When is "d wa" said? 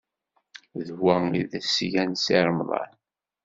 0.87-1.15